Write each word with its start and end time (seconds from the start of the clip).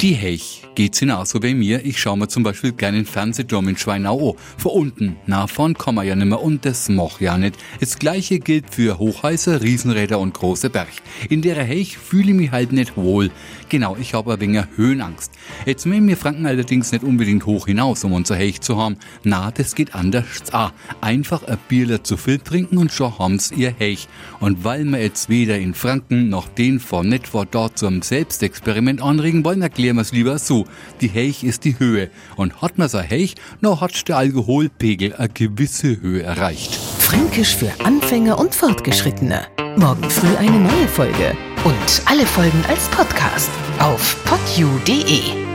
die 0.00 0.14
Hech 0.14 0.62
geht's 0.76 1.00
genauso 1.00 1.40
bei 1.40 1.54
mir. 1.54 1.84
Ich 1.84 1.98
schaue 1.98 2.16
mir 2.16 2.28
zum 2.28 2.44
Beispiel 2.44 2.70
gerne 2.70 2.98
den 2.98 3.06
Fernsehturm 3.06 3.66
in 3.66 3.76
Schweinau 3.76 4.30
an. 4.30 4.36
Von 4.56 4.70
unten, 4.70 5.16
nach 5.26 5.48
vorn 5.48 5.74
kann 5.74 5.96
man 5.96 6.06
ja 6.06 6.14
nimmer 6.14 6.40
und 6.40 6.64
das 6.64 6.88
mach 6.88 7.20
ja 7.20 7.36
nicht. 7.36 7.56
Das 7.80 7.98
gleiche 7.98 8.38
gilt 8.38 8.72
für 8.72 8.98
Hochhäuser, 8.98 9.60
Riesenräder 9.60 10.20
und 10.20 10.34
große 10.34 10.70
Berg. 10.70 10.86
In 11.28 11.42
der 11.42 11.56
Hech 11.64 11.98
fühle 11.98 12.30
ich 12.30 12.36
mich 12.36 12.50
halt 12.52 12.70
nicht 12.70 12.96
wohl. 12.96 13.32
Genau, 13.68 13.96
ich 14.00 14.14
habe 14.14 14.34
ein 14.34 14.40
wenig 14.40 14.66
Höhenangst. 14.76 15.32
Jetzt 15.66 15.84
mögen 15.84 16.06
wir 16.06 16.16
Franken 16.16 16.46
allerdings 16.46 16.92
nicht 16.92 17.02
unbedingt 17.02 17.44
hoch 17.44 17.66
hinaus, 17.66 18.04
um 18.04 18.12
unser 18.12 18.36
Hech 18.36 18.60
zu 18.60 18.76
haben. 18.76 18.98
Na, 19.24 19.50
das 19.50 19.74
geht 19.74 19.96
anders. 19.96 20.26
Ah, 20.52 20.70
einfach 21.00 21.42
ein 21.42 21.58
Bierler 21.68 22.04
zu 22.04 22.16
viel 22.16 22.38
trinken 22.38 22.78
und 22.78 22.92
schon 22.92 23.18
haben's 23.18 23.50
ihr 23.50 23.74
Hech. 23.76 24.06
Und 24.38 24.62
weil 24.62 24.84
wir 24.84 25.02
jetzt 25.02 25.28
weder 25.28 25.58
in 25.58 25.74
Franken 25.74 26.28
noch 26.28 26.46
den 26.46 26.78
von 26.78 27.08
Netwa 27.08 27.44
dort 27.44 27.78
zum 27.78 28.00
Selbstexperiment 28.00 29.02
anregen 29.02 29.44
wollen, 29.44 29.62
erklären 29.62 29.87
wir 29.96 30.02
es 30.02 30.12
lieber 30.12 30.38
so. 30.38 30.66
Die 31.00 31.10
Heich 31.10 31.44
ist 31.44 31.64
die 31.64 31.78
Höhe. 31.78 32.10
Und 32.36 32.60
hat 32.62 32.78
man 32.78 32.88
so 32.88 32.98
Heich, 32.98 33.34
noch 33.60 33.80
hat 33.80 34.08
der 34.08 34.16
Alkoholpegel 34.18 35.14
eine 35.14 35.28
gewisse 35.28 36.00
Höhe 36.00 36.22
erreicht. 36.22 36.74
Fränkisch 36.74 37.56
für 37.56 37.72
Anfänger 37.84 38.38
und 38.38 38.54
Fortgeschrittene. 38.54 39.46
Morgen 39.76 40.08
früh 40.10 40.36
eine 40.36 40.58
neue 40.58 40.88
Folge. 40.88 41.36
Und 41.64 42.02
alle 42.06 42.26
Folgen 42.26 42.62
als 42.68 42.88
Podcast 42.88 43.50
auf 43.78 44.16
podu.de. 44.24 45.47